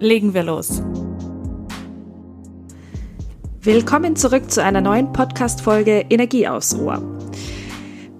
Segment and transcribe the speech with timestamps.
[0.00, 0.80] Legen wir los.
[3.60, 7.02] Willkommen zurück zu einer neuen Podcast-Folge Energie aufs Ohr.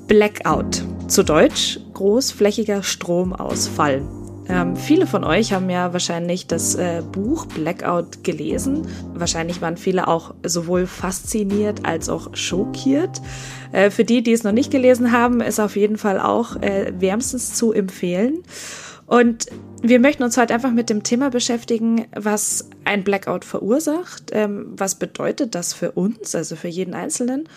[0.08, 0.82] Blackout.
[1.06, 4.02] Zu Deutsch großflächiger Stromausfall.
[4.48, 8.88] Ähm, viele von euch haben ja wahrscheinlich das äh, Buch Blackout gelesen.
[9.14, 13.22] Wahrscheinlich waren viele auch sowohl fasziniert als auch schockiert.
[13.70, 16.92] Äh, für die, die es noch nicht gelesen haben, ist auf jeden Fall auch äh,
[16.98, 18.42] wärmstens zu empfehlen.
[19.08, 19.46] Und
[19.82, 24.96] wir möchten uns heute einfach mit dem Thema beschäftigen, was ein Blackout verursacht, ähm, was
[24.96, 27.48] bedeutet das für uns, also für jeden Einzelnen.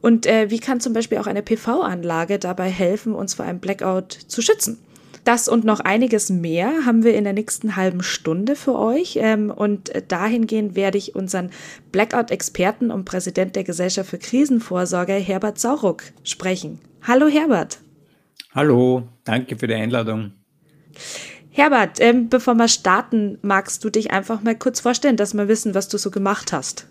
[0.00, 4.12] Und äh, wie kann zum Beispiel auch eine PV-Anlage dabei helfen, uns vor einem Blackout
[4.12, 4.78] zu schützen?
[5.24, 9.18] Das und noch einiges mehr haben wir in der nächsten halben Stunde für euch.
[9.20, 11.50] Ähm, und dahingehend werde ich unseren
[11.90, 16.78] Blackout-Experten und Präsident der Gesellschaft für Krisenvorsorge, Herbert Sauruck, sprechen.
[17.02, 17.78] Hallo Herbert.
[18.54, 20.32] Hallo, danke für die Einladung.
[21.50, 25.74] Herbert, ähm, bevor wir starten, magst du dich einfach mal kurz vorstellen, dass wir wissen,
[25.74, 26.88] was du so gemacht hast?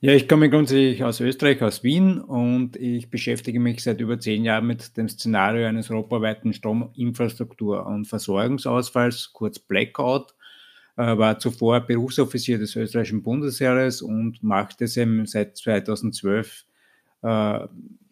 [0.00, 4.44] Ja, ich komme grundsätzlich aus Österreich, aus Wien und ich beschäftige mich seit über zehn
[4.44, 10.34] Jahren mit dem Szenario eines europaweiten Strominfrastruktur- und Versorgungsausfalls, kurz Blackout.
[10.96, 16.64] Äh, war zuvor Berufsoffizier des österreichischen Bundesheeres und machte es seit 2012
[17.22, 17.26] äh,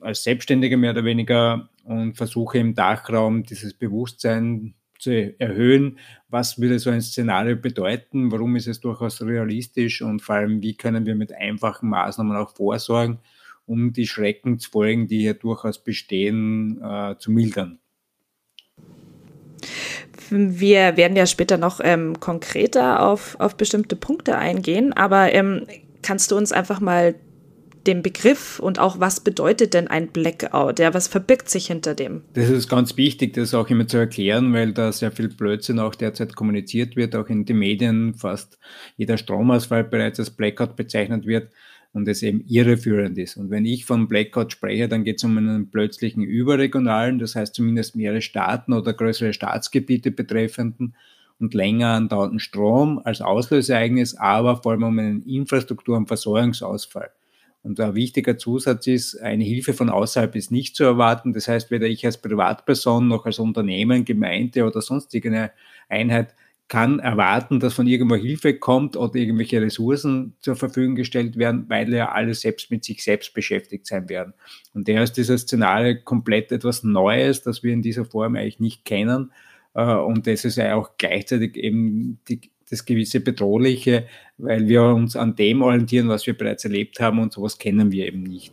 [0.01, 5.99] als Selbstständiger mehr oder weniger und versuche im Dachraum dieses Bewusstsein zu erhöhen,
[6.29, 10.03] was würde so ein Szenario bedeuten, warum ist es durchaus realistisch?
[10.03, 13.19] Und vor allem, wie können wir mit einfachen Maßnahmen auch vorsorgen,
[13.67, 17.79] um die Schreckensfolgen, die hier durchaus bestehen, äh, zu mildern.
[20.31, 25.67] Wir werden ja später noch ähm, konkreter auf, auf bestimmte Punkte eingehen, aber ähm,
[26.03, 27.15] kannst du uns einfach mal
[27.87, 30.79] dem Begriff und auch was bedeutet denn ein Blackout?
[30.79, 32.23] Ja, was verbirgt sich hinter dem?
[32.35, 35.95] Das ist ganz wichtig, das auch immer zu erklären, weil da sehr viel Blödsinn auch
[35.95, 38.59] derzeit kommuniziert wird, auch in den Medien fast
[38.97, 41.51] jeder Stromausfall bereits als Blackout bezeichnet wird
[41.93, 43.37] und es eben irreführend ist.
[43.37, 47.55] Und wenn ich von Blackout spreche, dann geht es um einen plötzlichen überregionalen, das heißt
[47.55, 50.95] zumindest mehrere Staaten oder größere Staatsgebiete betreffenden
[51.39, 57.11] und länger andauernden Strom als Auslöseereignis, aber vor allem um einen Infrastruktur- und Versorgungsausfall.
[57.67, 61.33] Und ein wichtiger Zusatz ist, eine Hilfe von außerhalb ist nicht zu erwarten.
[61.33, 65.51] Das heißt, weder ich als Privatperson noch als Unternehmen, Gemeinde oder sonstige
[65.89, 66.33] Einheit
[66.69, 71.93] kann erwarten, dass von irgendwo Hilfe kommt oder irgendwelche Ressourcen zur Verfügung gestellt werden, weil
[71.93, 74.35] ja alle selbst mit sich selbst beschäftigt sein werden.
[74.73, 78.85] Und daher ist dieses Szenario komplett etwas Neues, das wir in dieser Form eigentlich nicht
[78.85, 79.33] kennen.
[79.75, 82.41] Äh, und das ist ja auch gleichzeitig eben die,
[82.71, 84.07] das gewisse Bedrohliche,
[84.39, 88.07] weil wir uns an dem orientieren, was wir bereits erlebt haben und sowas kennen wir
[88.07, 88.53] eben nicht.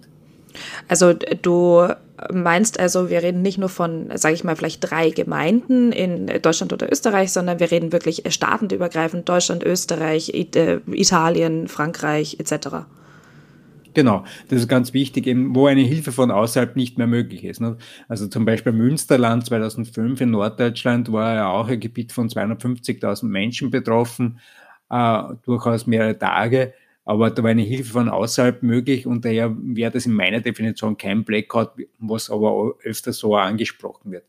[0.88, 1.88] Also du
[2.32, 6.74] meinst also, wir reden nicht nur von, sage ich mal, vielleicht drei Gemeinden in Deutschland
[6.74, 12.86] oder Österreich, sondern wir reden wirklich staatenübergreifend Deutschland, Österreich, äh, Italien, Frankreich etc.
[13.94, 17.62] Genau, das ist ganz wichtig, eben, wo eine Hilfe von außerhalb nicht mehr möglich ist.
[17.62, 17.78] Ne?
[18.08, 23.70] Also zum Beispiel Münsterland 2005 in Norddeutschland war ja auch ein Gebiet von 250.000 Menschen
[23.70, 24.40] betroffen,
[24.90, 26.74] äh, durchaus mehrere Tage,
[27.06, 30.98] aber da war eine Hilfe von außerhalb möglich und daher wäre das in meiner Definition
[30.98, 34.26] kein Blackout, was aber öfter so angesprochen wird.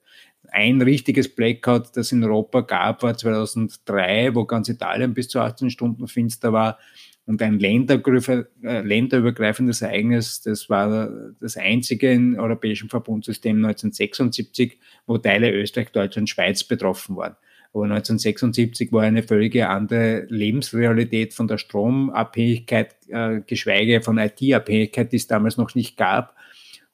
[0.51, 5.71] Ein richtiges Blackout, das in Europa gab, war 2003, wo ganz Italien bis zu 18
[5.71, 6.79] Stunden finster war
[7.27, 15.51] und ein äh, länderübergreifendes Ereignis, das war das einzige im europäischen Verbundsystem 1976, wo Teile
[15.51, 17.37] Österreich, Deutschland, Schweiz betroffen waren.
[17.73, 25.17] Aber 1976 war eine völlige andere Lebensrealität von der Stromabhängigkeit, äh, geschweige von IT-Abhängigkeit, die
[25.17, 26.37] es damals noch nicht gab.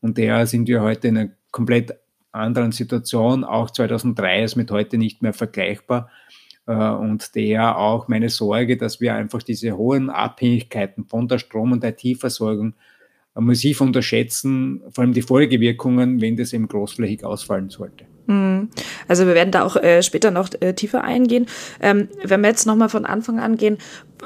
[0.01, 1.95] Und daher sind wir heute in einer komplett
[2.33, 3.45] anderen Situation.
[3.45, 6.11] Auch 2003 ist mit heute nicht mehr vergleichbar.
[6.71, 11.73] Äh, und der auch meine Sorge, dass wir einfach diese hohen Abhängigkeiten von der Strom-
[11.73, 12.75] und IT-Versorgung
[13.35, 18.05] massiv unterschätzen, vor allem die Folgewirkungen, wenn das eben großflächig ausfallen sollte.
[18.27, 18.69] Hm.
[19.09, 21.47] Also wir werden da auch äh, später noch äh, tiefer eingehen.
[21.81, 23.79] Ähm, wenn wir jetzt nochmal von Anfang an gehen,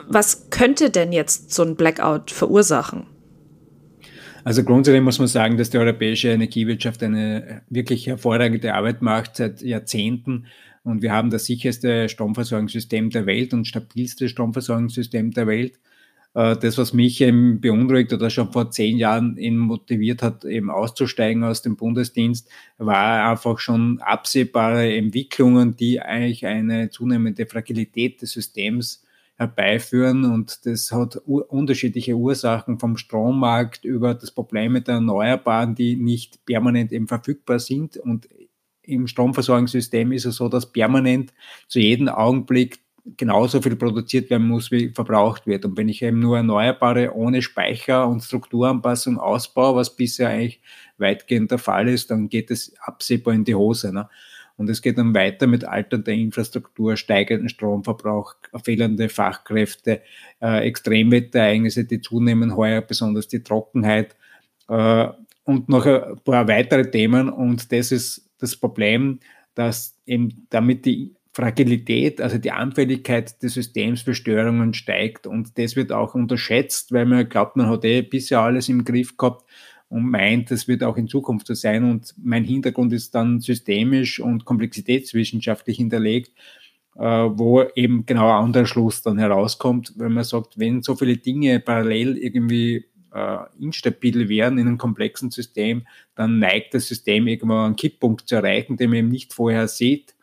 [0.08, 3.06] was könnte denn jetzt so ein Blackout verursachen?
[4.42, 9.62] Also grundsätzlich muss man sagen, dass die europäische Energiewirtschaft eine wirklich hervorragende Arbeit macht seit
[9.62, 10.46] Jahrzehnten.
[10.84, 15.80] Und wir haben das sicherste Stromversorgungssystem der Welt und stabilste Stromversorgungssystem der Welt.
[16.34, 20.70] Äh, das, was mich eben beunruhigt oder schon vor zehn Jahren eben motiviert hat, eben
[20.70, 28.32] auszusteigen aus dem Bundesdienst, war einfach schon absehbare Entwicklungen, die eigentlich eine zunehmende Fragilität des
[28.32, 29.04] Systems
[29.36, 30.24] herbeiführen.
[30.24, 36.44] Und das hat unterschiedliche Ursachen vom Strommarkt über das Problem mit der Erneuerbaren, die nicht
[36.44, 37.96] permanent eben verfügbar sind.
[37.96, 38.28] Und
[38.86, 41.32] im Stromversorgungssystem ist es so, dass permanent
[41.68, 42.80] zu jedem Augenblick
[43.16, 45.64] genauso viel produziert werden muss, wie verbraucht wird.
[45.64, 50.60] Und wenn ich eben nur Erneuerbare ohne Speicher und Strukturanpassung ausbaue, was bisher eigentlich
[50.96, 53.92] weitgehend der Fall ist, dann geht es absehbar in die Hose.
[53.92, 54.08] Ne?
[54.56, 60.00] Und es geht dann weiter mit alternder Infrastruktur, steigenden Stromverbrauch, fehlende Fachkräfte,
[60.40, 64.16] äh, Extremwetterereignisse, die zunehmen, heuer besonders die Trockenheit
[64.68, 65.08] äh,
[65.42, 67.28] und noch ein paar weitere Themen.
[67.28, 69.20] Und das ist das Problem,
[69.54, 75.26] dass eben damit die Fragilität, also die Anfälligkeit des Systems für Störungen steigt.
[75.26, 79.16] Und das wird auch unterschätzt, weil man glaubt, man hat eh bisher alles im Griff
[79.16, 79.44] gehabt
[79.88, 81.84] und meint, das wird auch in Zukunft so sein.
[81.84, 86.30] Und mein Hintergrund ist dann systemisch und komplexitätswissenschaftlich hinterlegt,
[86.96, 91.16] äh, wo eben genau ein anderer Schluss dann herauskommt, wenn man sagt, wenn so viele
[91.16, 97.66] Dinge parallel irgendwie äh, instabil wären in einem komplexen System, dann neigt das System irgendwann
[97.66, 100.14] einen Kipppunkt zu erreichen, den man eben nicht vorher sieht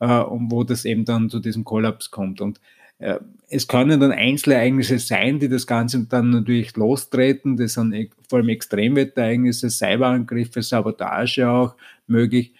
[0.00, 2.40] äh, und wo das eben dann zu diesem Kollaps kommt.
[2.40, 2.60] Und
[2.98, 7.56] äh, es können dann Einzelereignisse sein, die das Ganze dann natürlich lostreten.
[7.56, 11.74] Das sind e, vor allem Extremwetterereignisse, Cyberangriffe, Sabotage auch
[12.06, 12.54] möglich.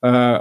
[0.00, 0.40] Äh,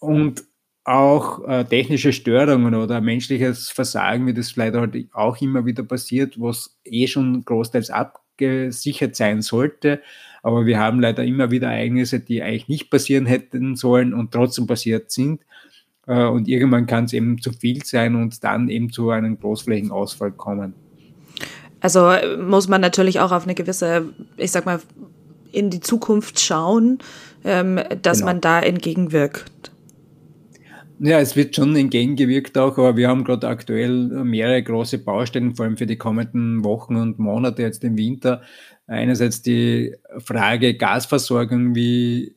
[0.00, 0.44] und
[0.88, 6.40] auch äh, technische Störungen oder menschliches Versagen, wie das leider halt auch immer wieder passiert,
[6.40, 10.00] was eh schon großteils abgesichert sein sollte.
[10.42, 14.66] Aber wir haben leider immer wieder Ereignisse, die eigentlich nicht passieren hätten sollen und trotzdem
[14.66, 15.42] passiert sind.
[16.06, 20.32] Äh, und irgendwann kann es eben zu viel sein und dann eben zu einem Großflächenausfall
[20.32, 20.72] kommen.
[21.80, 24.06] Also muss man natürlich auch auf eine gewisse,
[24.36, 24.80] ich sag mal,
[25.52, 26.98] in die Zukunft schauen,
[27.44, 28.32] ähm, dass genau.
[28.32, 29.70] man da entgegenwirkt.
[31.00, 35.64] Ja, es wird schon entgegengewirkt auch, aber wir haben gerade aktuell mehrere große Baustellen, vor
[35.64, 38.42] allem für die kommenden Wochen und Monate jetzt im Winter.
[38.88, 42.36] Einerseits die Frage Gasversorgung, wie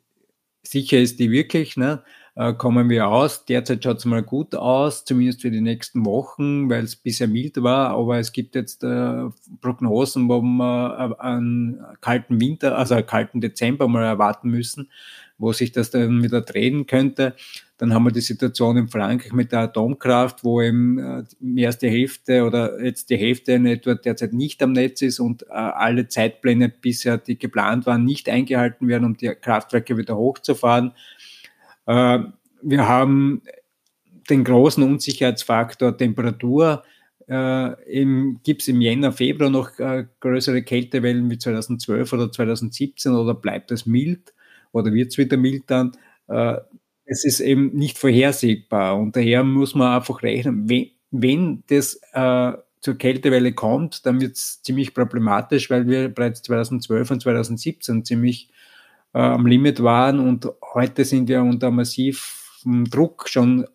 [0.63, 1.75] sicher ist die wirklich?
[1.75, 2.03] Ne?
[2.35, 3.45] äh, kommen wir aus.
[3.45, 7.61] Derzeit schaut es mal gut aus, zumindest für die nächsten Wochen, weil es bisher mild
[7.63, 9.29] war, aber es gibt jetzt äh,
[9.61, 14.89] Prognosen, wo wir äh, einen kalten Winter, also einen kalten Dezember mal erwarten müssen,
[15.37, 17.35] wo sich das dann wieder drehen könnte.
[17.81, 21.79] Dann haben wir die Situation in Frankreich mit der Atomkraft, wo eben äh, mehr als
[21.79, 25.53] die Hälfte oder jetzt die Hälfte in etwa derzeit nicht am Netz ist und äh,
[25.53, 30.91] alle Zeitpläne bisher, die geplant waren, nicht eingehalten werden, um die Kraftwerke wieder hochzufahren.
[31.87, 32.19] Äh,
[32.61, 33.41] wir haben
[34.29, 36.83] den großen Unsicherheitsfaktor Temperatur.
[37.25, 37.71] Äh,
[38.43, 43.71] Gibt es im Jänner, Februar noch äh, größere Kältewellen wie 2012 oder 2017 oder bleibt
[43.71, 44.35] es mild
[44.71, 45.93] oder wird es wieder mild dann?
[46.27, 46.57] Äh,
[47.11, 48.97] es ist eben nicht vorhersehbar.
[48.97, 54.37] Und daher muss man einfach rechnen, wenn, wenn das äh, zur Kältewelle kommt, dann wird
[54.37, 58.49] es ziemlich problematisch, weil wir bereits 2012 und 2017 ziemlich
[59.13, 60.21] äh, am Limit waren.
[60.21, 63.67] Und heute sind wir unter massivem Druck schon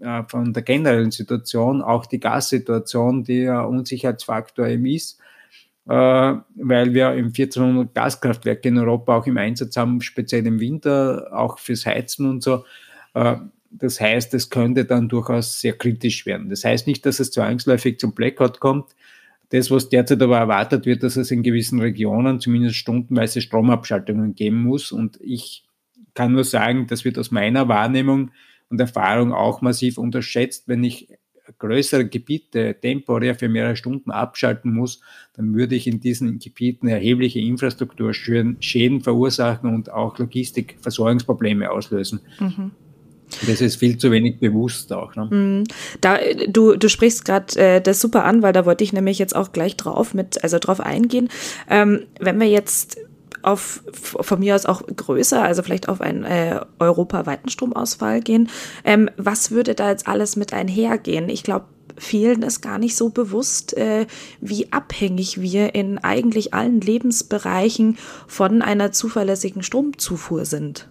[0.00, 5.20] äh, von der generellen Situation, auch die Gassituation, die ja Unsicherheitsfaktor eben ist,
[5.92, 11.58] weil wir im 1400 Gaskraftwerke in Europa auch im Einsatz haben, speziell im Winter, auch
[11.58, 12.64] fürs Heizen und so.
[13.14, 13.36] Äh,
[13.72, 16.48] das heißt, es könnte dann durchaus sehr kritisch werden.
[16.48, 18.94] Das heißt nicht, dass es zwangsläufig zum Blackout kommt,
[19.50, 24.62] das, was derzeit aber erwartet wird, dass es in gewissen Regionen zumindest stundenweise Stromabschaltungen geben
[24.62, 24.92] muss.
[24.92, 25.64] Und ich
[26.14, 28.30] kann nur sagen, das wird aus meiner Wahrnehmung
[28.68, 30.68] und Erfahrung auch massiv unterschätzt.
[30.68, 31.08] Wenn ich
[31.60, 35.00] größere Gebiete temporär für mehrere Stunden abschalten muss,
[35.36, 42.20] dann würde ich in diesen Gebieten erhebliche Infrastrukturschäden verursachen und auch Logistikversorgungsprobleme auslösen.
[42.40, 42.72] Mhm.
[43.46, 45.14] Das ist viel zu wenig bewusst auch.
[45.14, 45.24] Ne?
[45.24, 45.64] Mm.
[46.00, 49.36] Da, du, du sprichst gerade äh, das super an, weil da wollte ich nämlich jetzt
[49.36, 51.28] auch gleich drauf mit, also drauf eingehen.
[51.68, 52.98] Ähm, wenn wir jetzt
[53.42, 58.48] auf von mir aus auch größer, also vielleicht auf einen äh, europaweiten Stromausfall gehen,
[58.84, 61.28] ähm, was würde da jetzt alles mit einhergehen?
[61.28, 61.66] Ich glaube,
[61.96, 64.06] vielen ist gar nicht so bewusst, äh,
[64.40, 70.88] wie abhängig wir in eigentlich allen Lebensbereichen von einer zuverlässigen Stromzufuhr sind.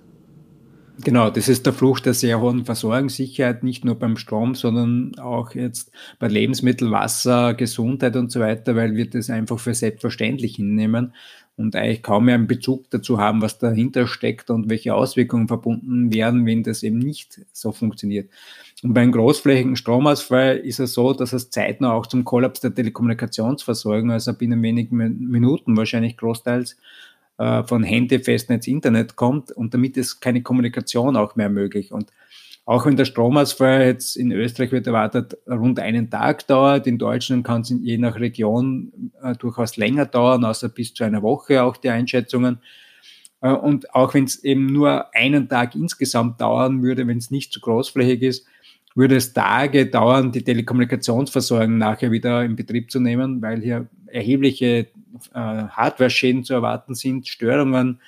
[1.01, 5.55] Genau, das ist der Fluch der sehr hohen Versorgungssicherheit, nicht nur beim Strom, sondern auch
[5.55, 11.13] jetzt bei Lebensmittel, Wasser, Gesundheit und so weiter, weil wir das einfach für selbstverständlich hinnehmen.
[11.59, 16.13] Und eigentlich kaum mehr einen Bezug dazu haben, was dahinter steckt und welche Auswirkungen verbunden
[16.13, 18.29] werden, wenn das eben nicht so funktioniert.
[18.81, 24.11] Und beim großflächigen Stromausfall ist es so, dass es zeitnah auch zum Kollaps der Telekommunikationsversorgung,
[24.11, 26.77] also binnen wenigen Minuten wahrscheinlich großteils,
[27.37, 31.91] äh, von Handy, Festnetz, Internet kommt und damit ist keine Kommunikation auch mehr möglich.
[31.91, 32.11] Und
[32.69, 37.43] auch wenn der Stromausfall jetzt in Österreich wird erwartet rund einen Tag dauert, in Deutschland
[37.43, 41.77] kann es je nach Region äh, durchaus länger dauern, außer bis zu einer Woche auch
[41.77, 42.59] die Einschätzungen.
[43.41, 47.51] Äh, und auch wenn es eben nur einen Tag insgesamt dauern würde, wenn es nicht
[47.51, 48.45] zu großflächig ist,
[48.93, 54.89] würde es Tage dauern, die Telekommunikationsversorgung nachher wieder in Betrieb zu nehmen, weil hier erhebliche
[55.33, 57.99] äh, Hardware-Schäden zu erwarten sind, Störungen,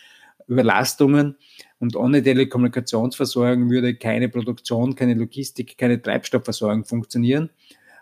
[0.48, 1.36] Überlastungen.
[1.82, 7.50] Und ohne Telekommunikationsversorgung würde keine Produktion, keine Logistik, keine Treibstoffversorgung funktionieren.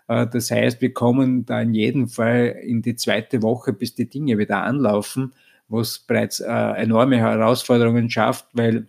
[0.06, 4.08] Äh, das heißt, wir kommen da in jedem Fall in die zweite Woche, bis die
[4.08, 5.32] Dinge wieder anlaufen,
[5.68, 8.86] was bereits äh, enorme Herausforderungen schafft, weil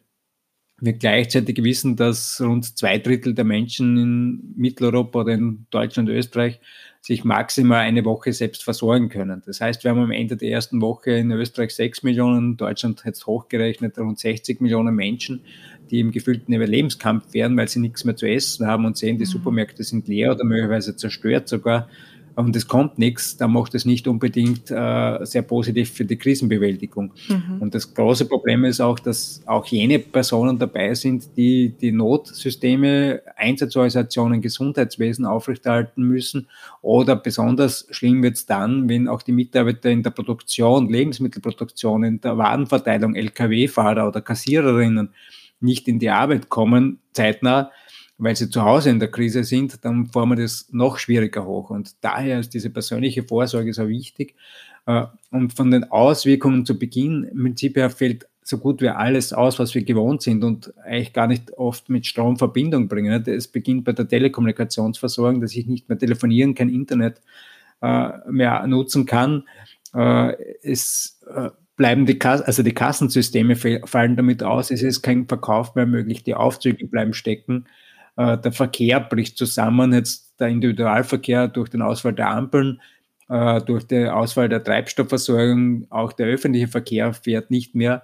[0.81, 6.15] wir gleichzeitig wissen, dass rund zwei Drittel der Menschen in Mitteleuropa oder in Deutschland und
[6.15, 6.59] Österreich
[7.01, 9.41] sich maximal eine Woche selbst versorgen können.
[9.45, 13.25] Das heißt, wir haben am Ende der ersten Woche in Österreich sechs Millionen, Deutschland jetzt
[13.25, 15.41] hochgerechnet rund 60 Millionen Menschen,
[15.89, 19.25] die im gefühlten Überlebenskampf wären, weil sie nichts mehr zu essen haben und sehen, die
[19.25, 19.29] mhm.
[19.29, 21.89] Supermärkte sind leer oder möglicherweise zerstört sogar
[22.35, 27.13] und es kommt nichts, dann macht es nicht unbedingt äh, sehr positiv für die Krisenbewältigung.
[27.27, 27.61] Mhm.
[27.61, 33.21] Und das große Problem ist auch, dass auch jene Personen dabei sind, die die Notsysteme,
[33.35, 36.47] Einsatzorganisationen, Gesundheitswesen aufrechterhalten müssen.
[36.81, 42.21] Oder besonders schlimm wird es dann, wenn auch die Mitarbeiter in der Produktion, Lebensmittelproduktion, in
[42.21, 45.09] der Warenverteilung, Lkw-Fahrer oder Kassiererinnen
[45.59, 47.71] nicht in die Arbeit kommen, zeitnah,
[48.21, 51.71] weil sie zu Hause in der Krise sind, dann fahren wir das noch schwieriger hoch.
[51.71, 54.35] Und daher ist diese persönliche Vorsorge so wichtig.
[54.85, 59.33] Äh, und von den Auswirkungen zu Beginn, im Prinzip her fällt so gut wie alles
[59.33, 63.23] aus, was wir gewohnt sind und eigentlich gar nicht oft mit Strom Verbindung bringen.
[63.25, 67.21] Es beginnt bei der Telekommunikationsversorgung, dass ich nicht mehr telefonieren, kein Internet
[67.81, 69.43] äh, mehr nutzen kann.
[69.95, 71.19] Äh, es
[71.75, 76.23] bleiben die, Kass also die Kassensysteme fallen damit aus, es ist kein Verkauf mehr möglich,
[76.23, 77.65] die Aufzüge bleiben stecken.
[78.17, 82.81] Äh, der Verkehr bricht zusammen, jetzt der Individualverkehr durch den Ausfall der Ampeln,
[83.29, 88.03] äh, durch die Ausfall der Treibstoffversorgung, auch der öffentliche Verkehr fährt nicht mehr.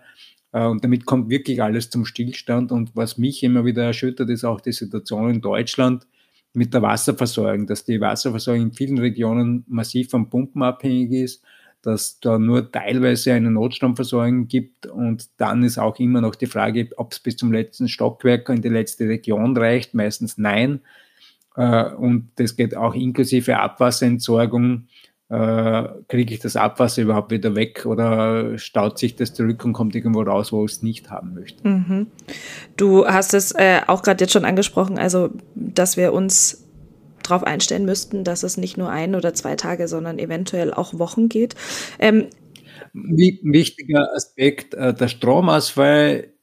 [0.54, 2.72] Äh, und damit kommt wirklich alles zum Stillstand.
[2.72, 6.08] Und was mich immer wieder erschüttert, ist auch die Situation in Deutschland
[6.54, 11.44] mit der Wasserversorgung, dass die Wasserversorgung in vielen Regionen massiv von Pumpen abhängig ist
[11.88, 16.90] dass da nur teilweise eine Notstromversorgung gibt und dann ist auch immer noch die Frage,
[16.98, 19.94] ob es bis zum letzten Stockwerk in die letzte Region reicht.
[19.94, 20.82] Meistens nein.
[21.56, 24.88] Äh, und das geht auch inklusive Abwasserentsorgung.
[25.30, 29.96] Äh, kriege ich das Abwasser überhaupt wieder weg oder staut sich das zurück und kommt
[29.96, 31.66] irgendwo raus, wo ich es nicht haben möchte?
[31.66, 32.08] Mhm.
[32.76, 36.67] Du hast es äh, auch gerade jetzt schon angesprochen, also dass wir uns
[37.30, 41.30] darauf einstellen müssten, dass es nicht nur ein oder zwei Tage, sondern eventuell auch Wochen
[41.30, 41.56] geht.
[42.00, 42.28] Ähm,
[42.94, 46.34] Wichtiger Aspekt, äh, der Stromausfall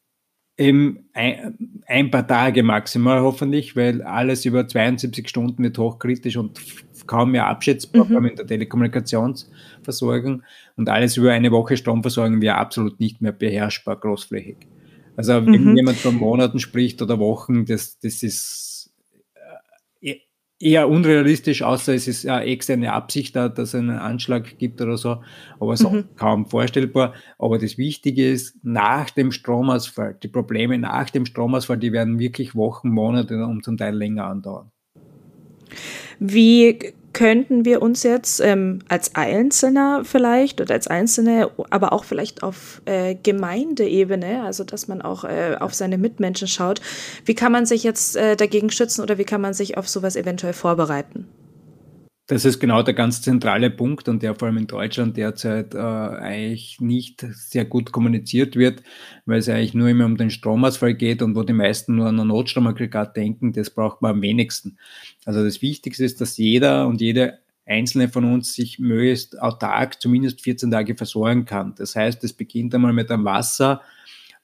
[0.57, 6.61] im ein, ein, paar Tage maximal hoffentlich, weil alles über 72 Stunden wird hochkritisch und
[7.07, 8.27] kaum mehr abschätzbar, mhm.
[8.27, 10.43] in der Telekommunikationsversorgung
[10.77, 14.59] und alles über eine Woche Stromversorgung wäre absolut nicht mehr beherrschbar großflächig.
[15.17, 15.77] Also wenn mhm.
[15.77, 18.74] jemand von Monaten spricht oder Wochen, das, das ist
[20.65, 24.97] eher unrealistisch, außer es ist eine externe Absicht da, dass es einen Anschlag gibt oder
[24.97, 25.23] so,
[25.61, 26.05] aber so mhm.
[26.17, 27.13] kaum vorstellbar.
[27.39, 32.55] Aber das Wichtige ist, nach dem Stromausfall, die Probleme nach dem Stromausfall, die werden wirklich
[32.55, 34.71] Wochen, Monate und zum Teil länger andauern.
[36.19, 36.79] Wie
[37.15, 42.83] könnten wir uns jetzt ähm, als Einzelner vielleicht oder als Einzelne, aber auch vielleicht auf
[42.85, 46.83] äh, Gemeindeebene, also dass man auch äh, auf seine Mitmenschen schaut,
[47.25, 50.17] wie kann man sich jetzt äh, dagegen schützen oder wie kann man sich auf sowas
[50.17, 51.27] eventuell vorbereiten?
[52.27, 55.79] Das ist genau der ganz zentrale Punkt und der vor allem in Deutschland derzeit äh,
[55.79, 58.83] eigentlich nicht sehr gut kommuniziert wird,
[59.27, 62.19] weil es eigentlich nur immer um den Stromausfall geht und wo die meisten nur an
[62.19, 64.79] ein Notstromaggregat denken, das braucht man am wenigsten.
[65.27, 70.41] Also das Wichtigste ist, dass jeder und jede Einzelne von uns sich möglichst autark zumindest
[70.41, 71.75] 14 Tage versorgen kann.
[71.77, 73.83] Das heißt, es beginnt einmal mit einem Wasser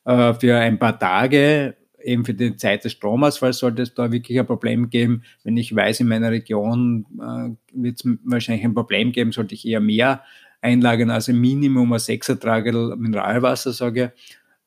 [0.04, 4.38] äh, für ein paar Tage eben für die Zeit des Stromausfalls sollte es da wirklich
[4.38, 5.22] ein Problem geben.
[5.44, 9.66] Wenn ich weiß, in meiner Region äh, wird es wahrscheinlich ein Problem geben, sollte ich
[9.66, 10.22] eher mehr
[10.60, 14.12] einlagern, also Minimum ein Sechsertragel Mineralwasser, sage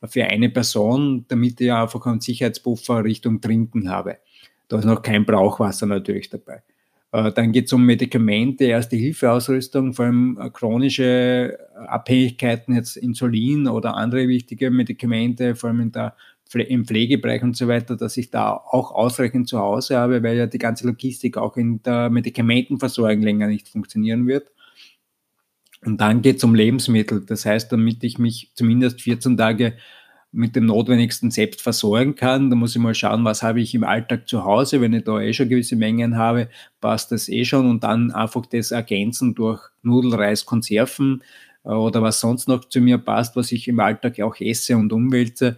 [0.05, 4.17] für eine Person, damit ich einfach einen Sicherheitspuffer Richtung Trinken habe.
[4.67, 6.63] Da ist noch kein Brauchwasser natürlich dabei.
[7.13, 13.67] Äh, dann geht es um Medikamente, erste Hilfeausrüstung, vor allem äh, chronische Abhängigkeiten, jetzt Insulin
[13.67, 16.15] oder andere wichtige Medikamente, vor allem in der,
[16.61, 20.47] im Pflegebereich und so weiter, dass ich da auch ausreichend zu Hause habe, weil ja
[20.47, 24.51] die ganze Logistik auch in der Medikamentenversorgung länger nicht funktionieren wird.
[25.85, 27.25] Und dann geht es um Lebensmittel.
[27.25, 29.75] Das heißt, damit ich mich zumindest 14 Tage
[30.33, 32.49] mit dem Notwendigsten selbst versorgen kann.
[32.49, 34.81] Da muss ich mal schauen, was habe ich im Alltag zu Hause.
[34.81, 36.49] Wenn ich da eh schon gewisse Mengen habe,
[36.81, 41.21] passt das eh schon und dann einfach das ergänzen durch Nudelreis, Konserven
[41.63, 44.91] äh, oder was sonst noch zu mir passt, was ich im Alltag auch esse und
[44.91, 45.57] umwälze.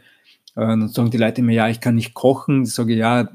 [0.56, 2.64] Äh, dann sagen die Leute mir, ja, ich kann nicht kochen.
[2.64, 3.30] Ich sage, ja,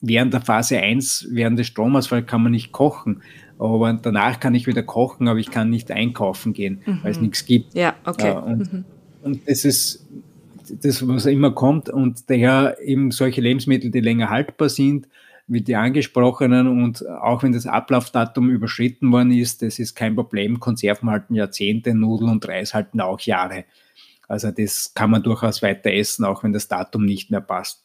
[0.00, 3.22] während der Phase 1, während des Stromausfalls kann man nicht kochen.
[3.58, 7.00] Aber danach kann ich wieder kochen, aber ich kann nicht einkaufen gehen, mhm.
[7.02, 7.74] weil es nichts gibt.
[7.74, 8.30] Ja, okay.
[8.30, 8.84] Äh, und, mhm.
[9.22, 10.06] und das ist
[10.82, 15.08] das, was immer kommt und daher eben solche Lebensmittel, die länger haltbar sind,
[15.46, 20.60] wie die angesprochenen und auch wenn das Ablaufdatum überschritten worden ist, das ist kein Problem.
[20.60, 23.64] Konserven halten Jahrzehnte, Nudeln und Reis halten auch Jahre.
[24.30, 27.84] Also das kann man durchaus weiter essen, auch wenn das Datum nicht mehr passt.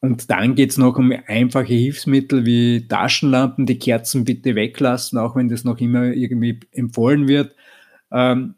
[0.00, 5.48] Und dann geht's noch um einfache Hilfsmittel wie Taschenlampen, die Kerzen bitte weglassen, auch wenn
[5.48, 7.54] das noch immer irgendwie empfohlen wird,
[8.10, 8.54] ähm,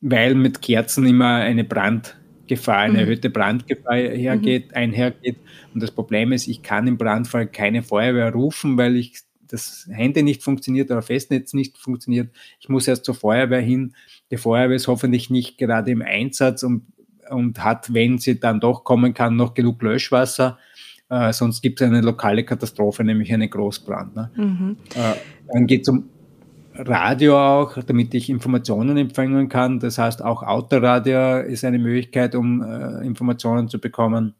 [0.00, 2.98] weil mit Kerzen immer eine Brand Gefahr, eine mhm.
[3.00, 4.76] erhöhte Brandgefahr hergeht, mhm.
[4.76, 5.36] einhergeht.
[5.72, 10.22] Und das Problem ist, ich kann im Brandfall keine Feuerwehr rufen, weil ich das Handy
[10.22, 12.34] nicht funktioniert oder Festnetz nicht funktioniert.
[12.60, 13.94] Ich muss erst zur Feuerwehr hin.
[14.30, 16.86] Die Feuerwehr ist hoffentlich nicht gerade im Einsatz und,
[17.30, 20.58] und hat, wenn sie dann doch kommen kann, noch genug Löschwasser.
[21.10, 24.16] Äh, sonst gibt es eine lokale Katastrophe, nämlich einen Großbrand.
[24.16, 24.30] Ne?
[24.34, 24.76] Mhm.
[24.94, 25.14] Äh,
[25.52, 26.08] dann geht es um
[26.76, 29.78] Radio auch, damit ich Informationen empfangen kann.
[29.78, 34.34] Das heißt, auch Autoradio ist eine Möglichkeit, um äh, Informationen zu bekommen.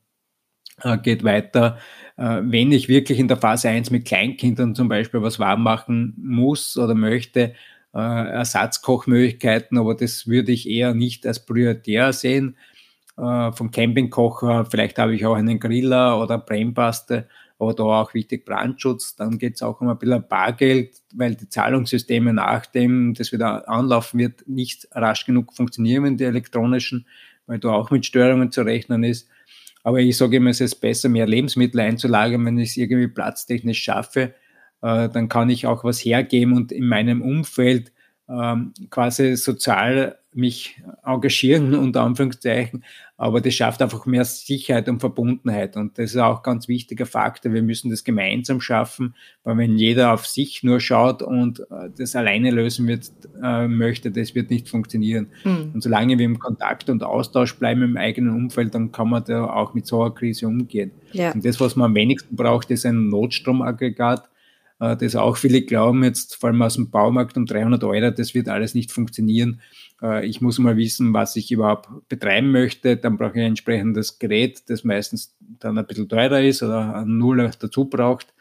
[0.82, 1.78] Äh, geht weiter.
[2.16, 6.14] Äh, wenn ich wirklich in der Phase 1 mit Kleinkindern zum Beispiel was warm machen
[6.16, 7.54] muss oder möchte,
[7.94, 12.56] äh, Ersatzkochmöglichkeiten, aber das würde ich eher nicht als prioritär sehen.
[13.16, 18.44] Äh, vom Campingkocher, vielleicht habe ich auch einen Griller oder Brennpaste aber da auch wichtig
[18.44, 19.16] Brandschutz.
[19.16, 24.18] Dann geht es auch um ein bisschen Bargeld, weil die Zahlungssysteme nachdem das wieder anlaufen
[24.18, 27.06] wird, nicht rasch genug funktionieren, die elektronischen,
[27.46, 29.28] weil da auch mit Störungen zu rechnen ist.
[29.82, 33.82] Aber ich sage immer, es ist besser, mehr Lebensmittel einzulagern, wenn ich es irgendwie platztechnisch
[33.82, 34.34] schaffe.
[34.84, 37.90] Äh, dann kann ich auch was hergeben und in meinem Umfeld
[38.28, 42.84] ähm, quasi sozial mich engagieren, unter Anführungszeichen,
[43.16, 47.06] aber das schafft einfach mehr Sicherheit und Verbundenheit und das ist auch ein ganz wichtiger
[47.06, 47.54] Faktor.
[47.54, 52.14] Wir müssen das gemeinsam schaffen, weil wenn jeder auf sich nur schaut und äh, das
[52.14, 53.10] alleine lösen wird,
[53.42, 55.28] äh, möchte, das wird nicht funktionieren.
[55.44, 55.70] Mhm.
[55.72, 59.46] Und solange wir im Kontakt und Austausch bleiben im eigenen Umfeld, dann kann man da
[59.46, 60.90] auch mit so einer Krise umgehen.
[61.12, 61.32] Ja.
[61.32, 64.28] Und das, was man am wenigsten braucht, ist ein Notstromaggregat,
[64.78, 68.48] das auch viele glauben jetzt, vor allem aus dem Baumarkt um 300 Euro, das wird
[68.48, 69.60] alles nicht funktionieren.
[70.02, 72.96] Äh, ich muss mal wissen, was ich überhaupt betreiben möchte.
[72.96, 77.18] Dann brauche ich ein entsprechendes Gerät, das meistens dann ein bisschen teurer ist oder ein
[77.18, 78.34] Nuller dazu braucht.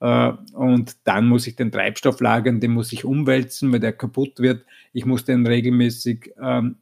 [0.00, 4.40] Äh, und dann muss ich den Treibstoff lagern, den muss ich umwälzen, weil der kaputt
[4.40, 4.64] wird.
[4.92, 6.76] Ich muss den regelmäßig ähm,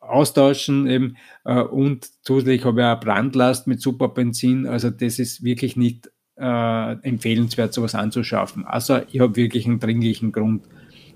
[0.00, 4.66] austauschen eben äh, und zusätzlich habe ich auch Brandlast mit Superbenzin.
[4.66, 8.64] Also das ist wirklich nicht äh, empfehlenswert, sowas anzuschaffen.
[8.64, 10.64] Also ich habe wirklich einen dringlichen Grund.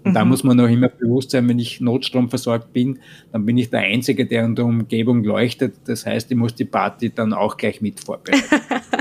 [0.02, 0.14] Und mhm.
[0.14, 3.00] da muss man noch immer bewusst sein, wenn ich notstromversorgt bin,
[3.33, 5.74] dann bin ich der Einzige, der in der Umgebung leuchtet.
[5.85, 8.44] Das heißt, ich muss die Party dann auch gleich mit vorbereiten.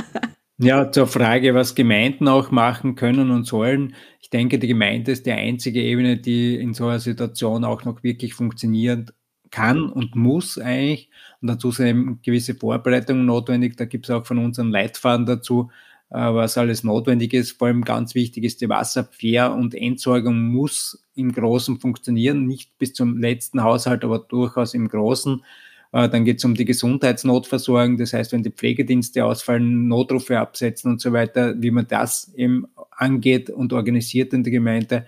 [0.58, 3.96] ja, zur Frage, was Gemeinden auch machen können und sollen.
[4.20, 8.04] Ich denke, die Gemeinde ist die einzige Ebene, die in so einer Situation auch noch
[8.04, 9.10] wirklich funktionieren
[9.52, 11.10] kann und muss eigentlich.
[11.42, 13.78] Und dazu sind eben gewisse Vorbereitungen notwendig.
[13.78, 15.72] Da gibt es auch von unseren Leitfaden dazu,
[16.10, 17.54] was alles notwendig ist.
[17.54, 22.94] Vor allem ganz wichtig ist die Wasserabwehr und Entsorgung muss im Großen funktionieren, nicht bis
[22.94, 25.44] zum letzten Haushalt, aber durchaus im Großen.
[25.92, 30.92] Äh, dann geht es um die Gesundheitsnotversorgung, das heißt, wenn die Pflegedienste ausfallen, Notrufe absetzen
[30.92, 35.06] und so weiter, wie man das eben angeht und organisiert in der Gemeinde,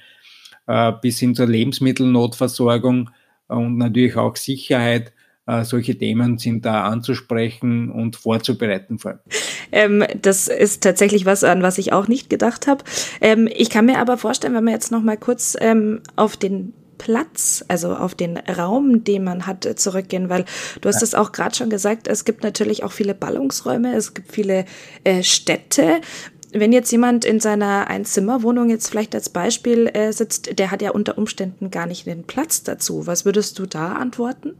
[0.67, 3.09] äh, bis hin zur Lebensmittelnotversorgung
[3.47, 5.20] und natürlich auch Sicherheit äh,
[5.63, 9.19] solche Themen sind da anzusprechen und vorzubereiten vor allem.
[9.71, 12.83] Ähm, das ist tatsächlich was, an was ich auch nicht gedacht habe.
[13.21, 16.73] Ähm, ich kann mir aber vorstellen, wenn wir jetzt noch mal kurz ähm, auf den
[17.01, 20.45] Platz, also auf den Raum, den man hat, äh, zurückgehen, weil
[20.81, 21.19] du hast es ja.
[21.19, 24.65] auch gerade schon gesagt, es gibt natürlich auch viele Ballungsräume, es gibt viele
[25.03, 26.01] äh, Städte.
[26.53, 30.91] Wenn jetzt jemand in seiner Einzimmerwohnung jetzt vielleicht als Beispiel äh, sitzt, der hat ja
[30.91, 33.07] unter Umständen gar nicht den Platz dazu.
[33.07, 34.53] Was würdest du da antworten?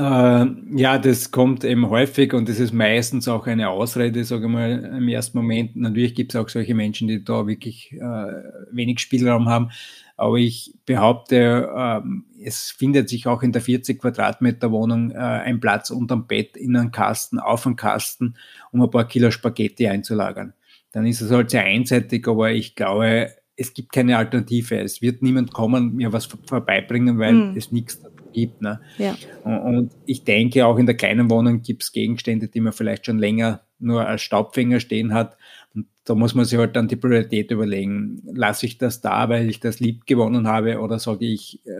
[0.00, 4.50] Äh, ja, das kommt eben häufig und das ist meistens auch eine Ausrede, sage ich
[4.50, 5.76] mal, im ersten Moment.
[5.76, 8.32] Natürlich gibt es auch solche Menschen, die da wirklich äh,
[8.72, 9.70] wenig Spielraum haben.
[10.16, 15.60] Aber ich behaupte, ähm, es findet sich auch in der 40 Quadratmeter Wohnung äh, ein
[15.60, 18.36] Platz unterm Bett in einen Kasten, auf einen Kasten,
[18.72, 20.54] um ein paar Kilo Spaghetti einzulagern.
[20.92, 24.80] Dann ist es halt sehr einseitig, aber ich glaube, es gibt keine Alternative.
[24.80, 27.56] Es wird niemand kommen, mir was vorbeibringen, weil mm.
[27.58, 28.00] es nichts
[28.32, 28.62] gibt.
[28.62, 28.80] Ne?
[28.98, 29.16] Ja.
[29.44, 33.18] Und ich denke, auch in der kleinen Wohnung gibt es Gegenstände, die man vielleicht schon
[33.18, 35.36] länger nur als Staubfänger stehen hat.
[35.74, 38.22] Und da muss man sich halt dann die Priorität überlegen.
[38.34, 41.70] Lasse ich das da, weil ich das lieb gewonnen habe, oder sage ich, äh,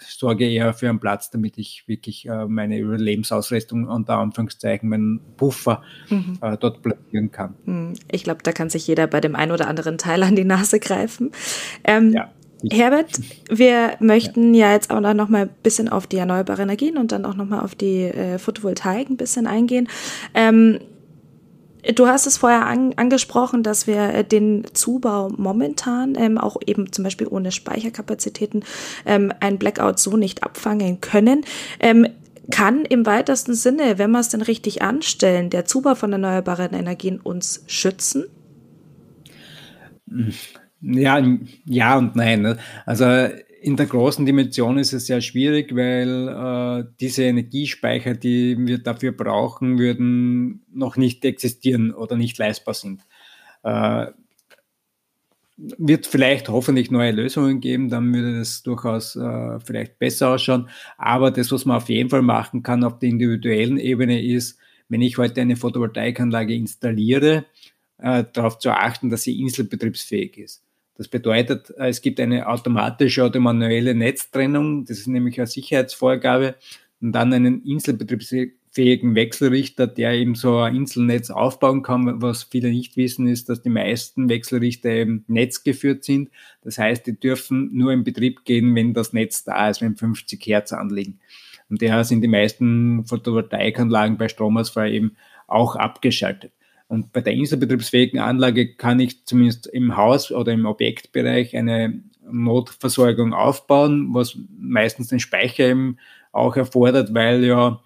[0.00, 5.82] sorge eher für einen Platz, damit ich wirklich äh, meine Überlebensausrüstung unter Anführungszeichen, meinen Puffer
[6.08, 6.38] mhm.
[6.40, 7.54] äh, dort platzieren kann.
[7.64, 10.44] Hm, ich glaube, da kann sich jeder bei dem einen oder anderen Teil an die
[10.44, 11.32] Nase greifen.
[11.84, 12.30] Ähm, ja.
[12.70, 16.96] Herbert, wir möchten ja, ja jetzt auch noch mal ein bisschen auf die erneuerbaren Energien
[16.96, 19.88] und dann auch noch mal auf die äh, Photovoltaik ein bisschen eingehen.
[20.34, 20.80] Ähm,
[21.94, 26.92] du hast es vorher an, angesprochen, dass wir äh, den Zubau momentan ähm, auch eben
[26.92, 28.64] zum Beispiel ohne Speicherkapazitäten
[29.04, 31.44] ähm, ein Blackout so nicht abfangen können.
[31.78, 32.08] Ähm,
[32.50, 37.20] kann im weitesten Sinne, wenn wir es denn richtig anstellen, der Zubau von erneuerbaren Energien
[37.20, 38.26] uns schützen?
[40.80, 41.24] Ja,
[41.64, 42.42] ja und nein.
[42.42, 42.58] Ne?
[42.84, 43.04] Also
[43.60, 49.12] in der großen Dimension ist es sehr schwierig, weil äh, diese Energiespeicher, die wir dafür
[49.12, 53.02] brauchen, würden noch nicht existieren oder nicht leistbar sind.
[53.62, 54.06] Äh,
[55.56, 60.68] wird vielleicht hoffentlich neue Lösungen geben, dann würde das durchaus äh, vielleicht besser ausschauen.
[60.98, 64.58] Aber das, was man auf jeden Fall machen kann auf der individuellen Ebene, ist,
[64.88, 67.46] wenn ich heute eine Photovoltaikanlage installiere,
[67.98, 70.65] äh, darauf zu achten, dass sie inselbetriebsfähig ist.
[70.96, 76.54] Das bedeutet, äh, es gibt eine automatische oder manuelle Netztrennung, das ist nämlich eine Sicherheitsvorgabe,
[77.00, 82.22] und dann einen inselbetriebsfähigen Wechselrichter, der eben so ein Inselnetz aufbauen kann.
[82.22, 86.30] Was viele nicht wissen, ist, dass die meisten Wechselrichter eben netzgeführt sind.
[86.62, 90.44] Das heißt, die dürfen nur in Betrieb gehen, wenn das Netz da ist, wenn 50
[90.46, 91.20] Hertz anliegen.
[91.68, 96.52] Und daher sind die meisten Photovoltaikanlagen bei Stromausfall eben auch abgeschaltet.
[96.88, 103.34] Und bei der inselbetriebsfähigen Anlage kann ich zumindest im Haus oder im Objektbereich eine Notversorgung
[103.34, 105.98] aufbauen, was meistens den Speicher eben
[106.32, 107.80] auch erfordert, weil ja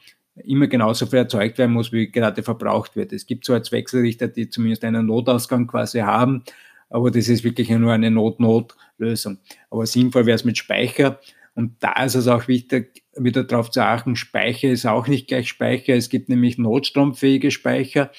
[0.44, 3.12] immer genauso viel erzeugt werden muss, wie gerade verbraucht wird.
[3.12, 6.44] Es gibt so als Wechselrichter, die zumindest einen Notausgang quasi haben,
[6.88, 9.38] aber das ist wirklich nur eine Not-Not-Lösung.
[9.70, 11.20] Aber sinnvoll wäre es mit Speicher.
[11.54, 15.48] Und da ist es auch wichtig, wieder darauf zu achten, Speicher ist auch nicht gleich
[15.48, 15.94] Speicher.
[15.94, 18.10] Es gibt nämlich notstromfähige Speicher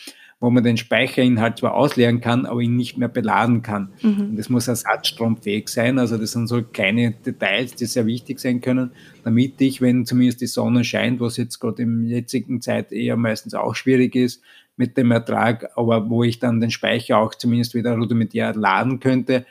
[0.41, 3.93] wo man den Speicherinhalt zwar ausleeren kann, aber ihn nicht mehr beladen kann.
[4.01, 4.31] Mhm.
[4.31, 5.99] Und das muss ersatzstromfähig sein.
[5.99, 8.91] Also das sind so kleine Details, die sehr wichtig sein können,
[9.23, 13.53] damit ich, wenn zumindest die Sonne scheint, was jetzt gerade im jetzigen Zeit eher meistens
[13.53, 14.41] auch schwierig ist
[14.77, 19.45] mit dem Ertrag, aber wo ich dann den Speicher auch zumindest wieder rudimentär laden könnte.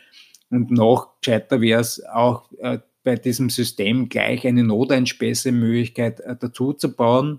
[0.50, 6.72] Und noch gescheiter wäre es auch äh, bei diesem System gleich eine Noteinspesemöglichkeit äh, dazu
[6.72, 7.38] zu bauen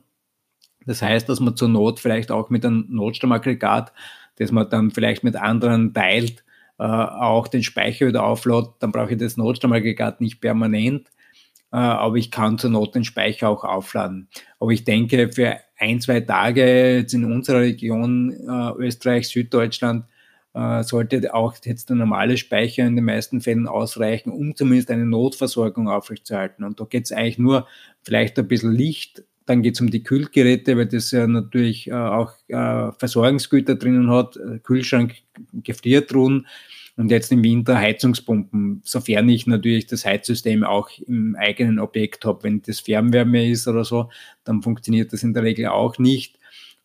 [0.85, 3.93] das heißt, dass man zur Not vielleicht auch mit einem Notstromaggregat,
[4.37, 6.43] das man dann vielleicht mit anderen teilt,
[6.79, 11.09] äh, auch den Speicher wieder auflädt, dann brauche ich das Notstromaggregat nicht permanent,
[11.71, 14.29] äh, aber ich kann zur Not den Speicher auch aufladen.
[14.59, 20.05] Aber ich denke, für ein, zwei Tage jetzt in unserer Region äh, Österreich, Süddeutschland,
[20.81, 25.87] sollte auch jetzt der normale Speicher in den meisten Fällen ausreichen, um zumindest eine Notversorgung
[25.87, 26.65] aufrechtzuerhalten.
[26.65, 27.69] Und da geht es eigentlich nur
[28.03, 31.93] vielleicht ein bisschen Licht dann geht es um die Kühlgeräte, weil das ja natürlich äh,
[31.93, 35.15] auch äh, Versorgungsgüter drinnen hat, Kühlschrank,
[35.53, 36.47] Gefriertruhen
[36.97, 42.43] und jetzt im Winter Heizungspumpen, sofern ich natürlich das Heizsystem auch im eigenen Objekt habe.
[42.43, 44.09] Wenn das Fernwärme ist oder so,
[44.43, 46.37] dann funktioniert das in der Regel auch nicht.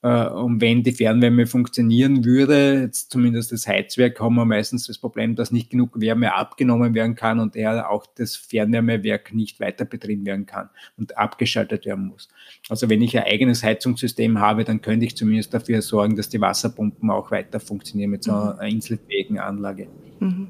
[0.07, 4.99] Äh, und wenn die Fernwärme funktionieren würde, jetzt zumindest das Heizwerk, haben wir meistens das
[4.99, 9.85] Problem, dass nicht genug Wärme abgenommen werden kann und eher auch das Fernwärmewerk nicht weiter
[9.85, 12.29] betrieben werden kann und abgeschaltet werden muss.
[12.69, 16.41] Also wenn ich ein eigenes Heizungssystem habe, dann könnte ich zumindest dafür sorgen, dass die
[16.41, 18.77] Wasserpumpen auch weiter funktionieren mit so einer mhm.
[18.77, 19.89] inselfähigen Anlage.
[20.21, 20.47] Mhm.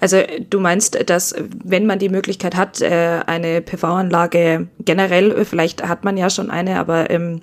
[0.00, 0.18] Also
[0.50, 6.16] du meinst, dass wenn man die Möglichkeit hat, äh, eine PV-Anlage generell, vielleicht hat man
[6.18, 7.40] ja schon eine, aber ähm,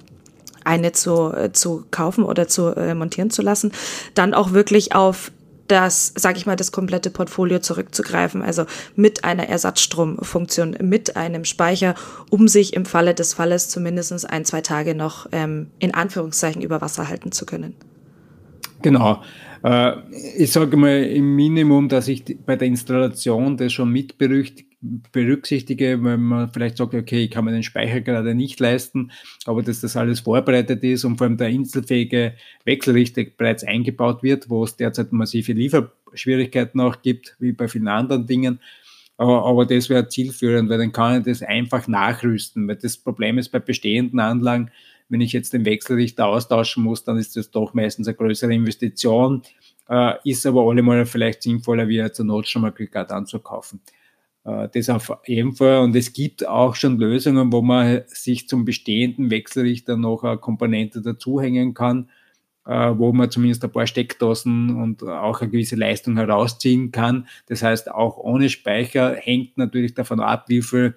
[0.66, 3.72] eine zu, äh, zu kaufen oder zu äh, montieren zu lassen,
[4.14, 5.32] dann auch wirklich auf
[5.68, 11.96] das, sage ich mal, das komplette Portfolio zurückzugreifen, also mit einer Ersatzstromfunktion, mit einem Speicher,
[12.30, 16.82] um sich im Falle des Falles zumindest ein, zwei Tage noch ähm, in Anführungszeichen über
[16.82, 17.74] Wasser halten zu können.
[18.82, 19.24] Genau.
[19.64, 19.94] Äh,
[20.38, 24.65] ich sage mal im Minimum, dass ich bei der Installation das schon mitberücksichtige
[25.12, 29.12] berücksichtige, wenn man vielleicht sagt, okay, ich kann mir den Speicher gerade nicht leisten,
[29.46, 34.50] aber dass das alles vorbereitet ist und vor allem der inselfähige Wechselrichter bereits eingebaut wird,
[34.50, 38.60] wo es derzeit massive Lieferschwierigkeiten auch gibt, wie bei vielen anderen Dingen.
[39.18, 43.38] Aber, aber das wäre zielführend, weil dann kann ich das einfach nachrüsten, weil das Problem
[43.38, 44.72] ist bei bestehenden Anlagen,
[45.10, 49.44] wenn ich jetzt den Wechselrichter austauschen muss, dann ist das doch meistens eine größere Investition,
[49.88, 53.82] äh, ist aber allemal vielleicht sinnvoller, wie jetzt ein Notstromaggregat anzukaufen.
[54.46, 55.80] Äh, das auf jeden Fall.
[55.80, 61.02] Und es gibt auch schon Lösungen, wo man sich zum bestehenden Wechselrichter noch eine Komponente
[61.02, 62.10] dazuhängen kann,
[62.66, 67.28] äh, wo man zumindest ein paar Steckdosen und auch eine gewisse Leistung herausziehen kann.
[67.48, 70.96] Das heißt, auch ohne Speicher hängt natürlich davon ab, wie viel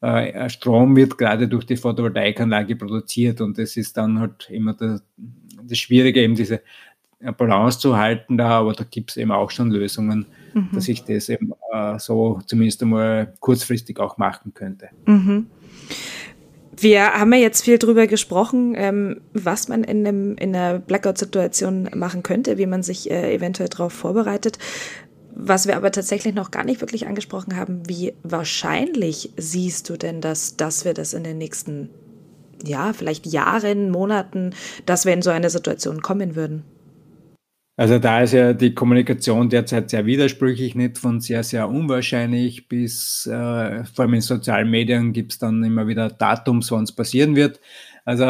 [0.00, 3.40] äh, Strom wird gerade durch die Photovoltaikanlage produziert.
[3.40, 5.02] Und das ist dann halt immer das,
[5.62, 6.60] das Schwierige, eben diese
[7.38, 10.70] Balance zu halten da, aber da gibt es eben auch schon Lösungen, mhm.
[10.72, 14.88] dass ich das eben äh, so zumindest einmal kurzfristig auch machen könnte.
[15.06, 15.46] Mhm.
[16.76, 21.90] Wir haben ja jetzt viel darüber gesprochen, ähm, was man in, einem, in einer Blackout-Situation
[21.94, 24.58] machen könnte, wie man sich äh, eventuell darauf vorbereitet.
[25.36, 30.20] Was wir aber tatsächlich noch gar nicht wirklich angesprochen haben, wie wahrscheinlich siehst du denn,
[30.20, 31.90] dass, dass wir das in den nächsten,
[32.64, 34.54] ja, vielleicht Jahren, Monaten,
[34.86, 36.64] dass wir in so eine Situation kommen würden?
[37.76, 43.26] Also da ist ja die Kommunikation derzeit sehr widersprüchlich, nicht von sehr, sehr unwahrscheinlich bis,
[43.26, 47.34] äh, vor allem in sozialen Medien gibt es dann immer wieder Datums, wann es passieren
[47.34, 47.60] wird.
[48.04, 48.24] Also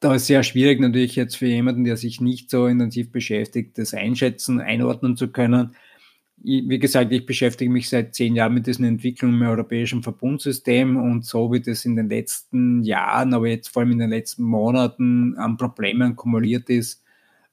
[0.00, 3.92] da ist sehr schwierig natürlich jetzt für jemanden, der sich nicht so intensiv beschäftigt, das
[3.92, 5.74] einschätzen, einordnen zu können.
[6.38, 11.24] Wie gesagt, ich beschäftige mich seit zehn Jahren mit diesen Entwicklungen im europäischen Verbundsystem und
[11.24, 15.34] so wie das in den letzten Jahren, aber jetzt vor allem in den letzten Monaten
[15.36, 17.02] an Problemen kumuliert ist,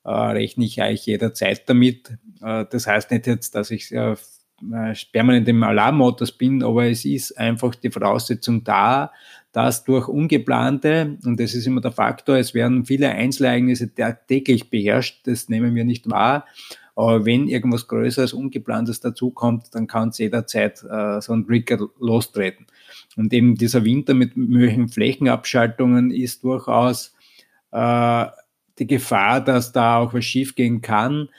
[0.03, 2.17] äh, rechne ich eigentlich jederzeit damit.
[2.41, 4.15] Äh, das heißt nicht jetzt, dass ich äh,
[5.11, 9.11] permanent im Alarmmodus bin, aber es ist einfach die Voraussetzung da,
[9.51, 13.91] dass durch ungeplante, und das ist immer der Faktor, es werden viele Einzelereignisse
[14.27, 16.45] täglich beherrscht, das nehmen wir nicht wahr,
[16.95, 22.67] aber wenn irgendwas Größeres, Ungeplantes dazukommt, dann kann es jederzeit äh, so ein Trigger lostreten.
[23.15, 27.15] Und eben dieser Winter mit möglichen Flächenabschaltungen ist durchaus
[27.71, 28.25] äh,
[28.79, 31.29] die Gefahr, dass da auch was schiefgehen kann.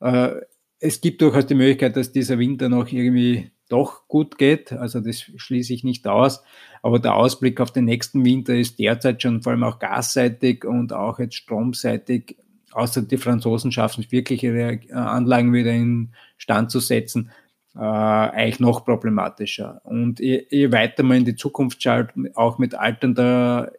[0.00, 0.32] Äh,
[0.80, 4.72] es gibt durchaus die Möglichkeit, dass dieser Winter noch irgendwie doch gut geht.
[4.72, 6.42] Also das schließe ich nicht aus.
[6.82, 10.92] Aber der Ausblick auf den nächsten Winter ist derzeit schon vor allem auch gasseitig und
[10.92, 12.36] auch jetzt stromseitig,
[12.72, 17.30] außer die Franzosen schaffen es wirklich, ihre äh, Anlagen wieder in Stand zu setzen,
[17.74, 19.80] äh, eigentlich noch problematischer.
[19.84, 23.72] Und je, je weiter man in die Zukunft schaut, auch mit alternder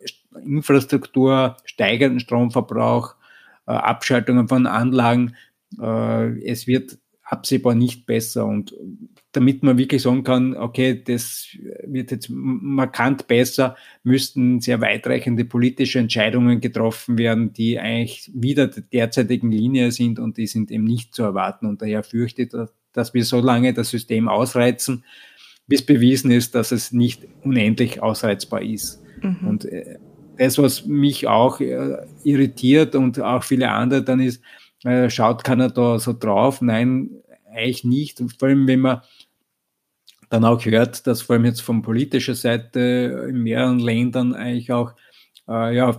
[0.43, 3.15] Infrastruktur, steigenden Stromverbrauch,
[3.67, 5.35] äh, Abschaltungen von Anlagen.
[5.79, 8.45] Äh, es wird absehbar nicht besser.
[8.45, 8.75] Und
[9.31, 11.47] damit man wirklich sagen kann, okay, das
[11.83, 18.83] wird jetzt markant besser, müssten sehr weitreichende politische Entscheidungen getroffen werden, die eigentlich wieder der
[18.83, 21.65] derzeitigen Linie sind und die sind eben nicht zu erwarten.
[21.65, 22.53] Und daher fürchte ich,
[22.93, 25.03] dass wir so lange das System ausreizen,
[25.67, 29.01] bis bewiesen ist, dass es nicht unendlich ausreizbar ist.
[29.21, 29.47] Mhm.
[29.47, 29.97] Und äh,
[30.37, 34.41] das, was mich auch äh, irritiert und auch viele andere dann ist,
[34.83, 36.61] äh, schaut keiner da so drauf?
[36.61, 37.09] Nein,
[37.51, 38.21] eigentlich nicht.
[38.21, 39.01] Und vor allem, wenn man
[40.29, 44.93] dann auch hört, dass vor allem jetzt von politischer Seite in mehreren Ländern eigentlich auch
[45.47, 45.97] äh, ja,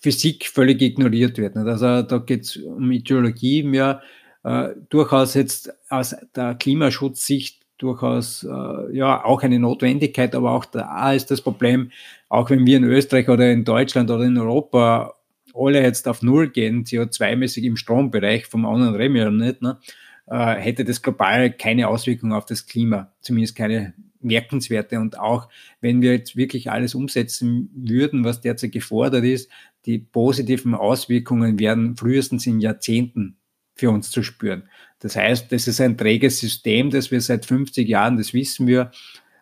[0.00, 1.56] Physik völlig ignoriert wird.
[1.56, 1.66] Nicht?
[1.66, 4.02] Also da geht es um Ideologie mehr,
[4.44, 11.12] äh, durchaus jetzt aus der Klimaschutzsicht durchaus äh, ja auch eine Notwendigkeit, aber auch da
[11.12, 11.90] ist das Problem,
[12.28, 15.14] auch wenn wir in Österreich oder in Deutschland oder in Europa
[15.54, 19.78] alle jetzt auf Null gehen, CO2-mäßig im Strombereich vom anderen reden nicht, ne,
[20.26, 24.98] äh, hätte das global keine Auswirkung auf das Klima, zumindest keine merkenswerte.
[24.98, 25.48] Und auch
[25.80, 29.50] wenn wir jetzt wirklich alles umsetzen würden, was derzeit gefordert ist,
[29.84, 33.36] die positiven Auswirkungen werden frühestens in Jahrzehnten
[33.74, 34.68] für uns zu spüren.
[35.02, 38.92] Das heißt, das ist ein träges System, das wir seit 50 Jahren, das wissen wir,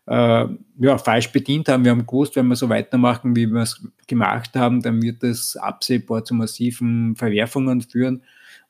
[0.07, 0.47] äh,
[0.79, 1.85] ja, falsch bedient haben.
[1.85, 5.57] Wir haben gewusst, wenn wir so weitermachen, wie wir es gemacht haben, dann wird das
[5.57, 8.23] absehbar zu massiven Verwerfungen führen.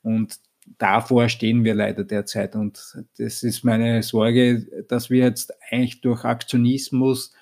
[0.03, 0.35] Und
[0.77, 2.57] davor stehen wir leider derzeit.
[2.57, 7.33] Und das ist meine Sorge, dass wir jetzt eigentlich durch Aktionismus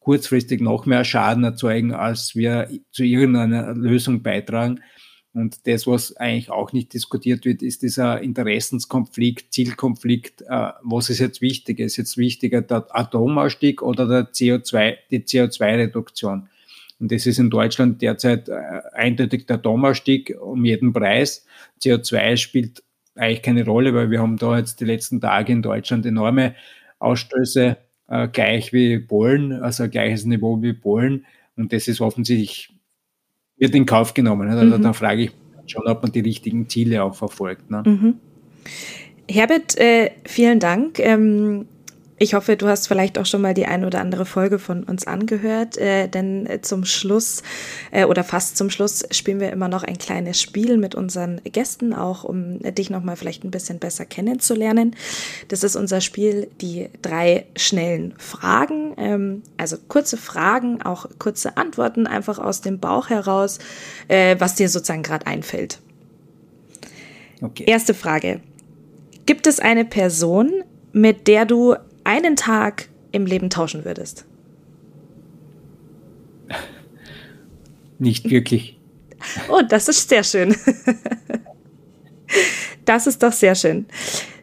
[0.00, 4.80] kurzfristig noch mehr Schaden erzeugen, als wir zu irgendeiner Lösung beitragen.
[5.34, 10.42] Und das, was eigentlich auch nicht diskutiert wird, ist dieser Interessenskonflikt, Zielkonflikt.
[10.42, 11.80] Äh, was ist jetzt wichtig?
[11.80, 16.48] Ist jetzt wichtiger der Atomausstieg oder der CO2, die CO2-Reduktion?
[17.00, 18.54] Und das ist in Deutschland derzeit äh,
[18.92, 21.44] eindeutig der Atomausstieg um jeden Preis.
[21.82, 22.84] CO2 spielt
[23.16, 26.54] eigentlich keine Rolle, weil wir haben da jetzt die letzten Tage in Deutschland enorme
[26.98, 27.76] Ausstöße
[28.08, 31.26] äh, gleich wie Polen, also gleiches Niveau wie Polen.
[31.56, 32.73] Und das ist offensichtlich,
[33.58, 34.48] wird in Kauf genommen.
[34.48, 34.82] Also mhm.
[34.82, 35.32] da frage ich
[35.66, 37.70] schon, ob man die richtigen Ziele auch verfolgt.
[37.70, 37.82] Ne?
[37.86, 38.14] Mhm.
[39.28, 40.98] Herbert, äh, vielen Dank.
[40.98, 41.66] Ähm,
[42.24, 45.06] ich hoffe, du hast vielleicht auch schon mal die ein oder andere Folge von uns
[45.06, 47.42] angehört, äh, denn zum Schluss
[47.92, 51.92] äh, oder fast zum Schluss spielen wir immer noch ein kleines Spiel mit unseren Gästen,
[51.92, 54.96] auch um dich nochmal vielleicht ein bisschen besser kennenzulernen.
[55.48, 58.94] Das ist unser Spiel, die drei schnellen Fragen.
[58.96, 63.58] Ähm, also kurze Fragen, auch kurze Antworten, einfach aus dem Bauch heraus,
[64.08, 65.78] äh, was dir sozusagen gerade einfällt.
[67.42, 67.64] Okay.
[67.66, 68.40] Erste Frage.
[69.26, 74.26] Gibt es eine Person, mit der du einen Tag im Leben tauschen würdest?
[77.98, 78.78] Nicht wirklich.
[79.48, 80.54] Oh, das ist sehr schön.
[82.84, 83.86] Das ist doch sehr schön.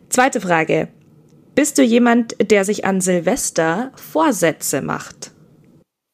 [0.09, 0.87] Zweite Frage.
[1.53, 5.31] Bist du jemand, der sich an Silvester Vorsätze macht?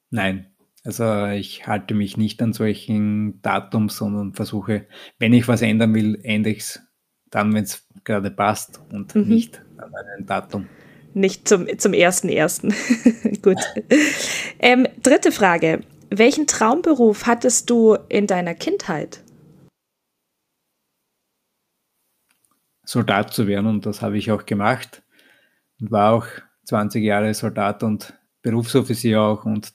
[0.09, 0.47] Nein.
[0.83, 4.87] Also ich halte mich nicht an solchen Datums, sondern versuche,
[5.19, 6.79] wenn ich was ändern will, ändere ich es
[7.29, 9.27] dann, wenn es gerade passt und mhm.
[9.27, 10.67] nicht an einem Datum
[11.17, 12.73] nicht zum, zum ersten ersten.
[13.41, 13.57] Gut.
[14.59, 15.81] Ähm, dritte Frage.
[16.09, 19.21] Welchen Traumberuf hattest du in deiner Kindheit?
[22.85, 25.03] Soldat zu werden und das habe ich auch gemacht
[25.81, 26.25] und war auch
[26.65, 29.73] 20 Jahre Soldat und Berufsoffizier auch und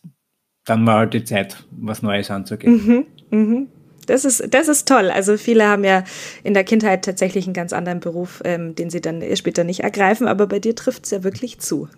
[0.65, 3.07] dann war halt die Zeit, was Neues anzugehen.
[3.31, 3.69] Mhm, mhm.
[4.07, 5.11] Das ist, das ist toll.
[5.11, 6.05] Also viele haben ja
[6.43, 10.27] in der Kindheit tatsächlich einen ganz anderen Beruf, ähm, den sie dann später nicht ergreifen,
[10.27, 11.89] aber bei dir trifft es ja wirklich zu.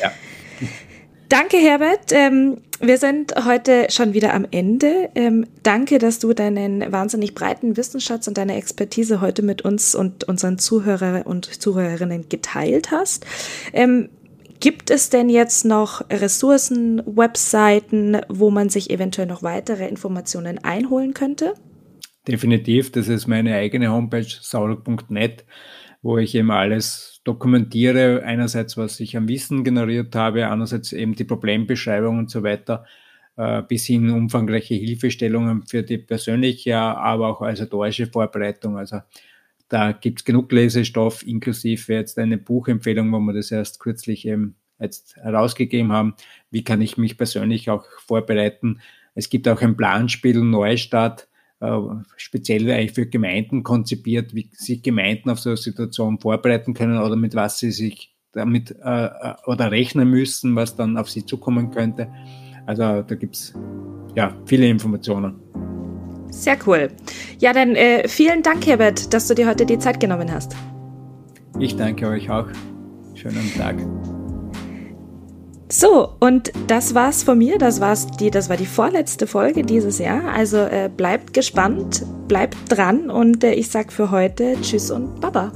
[0.00, 0.12] Ja.
[1.28, 2.10] Danke, Herbert.
[2.10, 5.10] Ähm, wir sind heute schon wieder am Ende.
[5.14, 10.24] Ähm, danke, dass du deinen wahnsinnig breiten Wissensschatz und deine Expertise heute mit uns und
[10.24, 13.26] unseren Zuhörer und Zuhörerinnen geteilt hast.
[13.72, 14.08] Ähm,
[14.60, 21.14] Gibt es denn jetzt noch Ressourcen, Webseiten, wo man sich eventuell noch weitere Informationen einholen
[21.14, 21.54] könnte?
[22.28, 25.46] Definitiv, das ist meine eigene Homepage saul.net,
[26.02, 28.22] wo ich eben alles dokumentiere.
[28.22, 32.84] Einerseits, was ich am Wissen generiert habe, andererseits eben die Problembeschreibung und so weiter,
[33.38, 38.76] äh, bis hin umfangreiche Hilfestellungen für die persönliche, aber auch organisatorische Vorbereitung.
[38.76, 38.98] Also
[39.70, 44.56] da gibt es genug Lesestoff, inklusive jetzt eine Buchempfehlung, wo wir das erst kürzlich eben
[44.80, 46.14] jetzt herausgegeben haben.
[46.50, 48.80] Wie kann ich mich persönlich auch vorbereiten?
[49.14, 51.28] Es gibt auch ein Planspiel Neustart,
[51.60, 51.78] äh,
[52.16, 57.14] speziell eigentlich für Gemeinden konzipiert, wie sich Gemeinden auf so eine Situation vorbereiten können oder
[57.14, 61.70] mit was sie sich damit äh, äh oder rechnen müssen, was dann auf sie zukommen
[61.70, 62.12] könnte.
[62.66, 63.54] Also da gibt's
[64.16, 65.36] ja viele Informationen.
[66.30, 66.88] Sehr cool.
[67.38, 70.54] Ja, dann äh, vielen Dank, Herbert, dass du dir heute die Zeit genommen hast.
[71.58, 72.46] Ich danke euch auch.
[73.14, 73.76] Schönen Tag.
[75.72, 77.56] So, und das war's von mir.
[77.58, 80.32] Das war's die, das war die vorletzte Folge dieses Jahr.
[80.32, 85.52] Also äh, bleibt gespannt, bleibt dran und äh, ich sag für heute Tschüss und Baba.